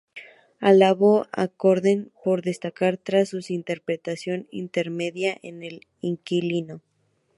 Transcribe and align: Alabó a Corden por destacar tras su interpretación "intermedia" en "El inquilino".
Alabó 0.59 1.27
a 1.31 1.47
Corden 1.47 2.11
por 2.23 2.41
destacar 2.41 2.97
tras 2.97 3.29
su 3.29 3.39
interpretación 3.49 4.47
"intermedia" 4.49 5.37
en 5.43 5.61
"El 5.61 5.81
inquilino". 5.99 6.81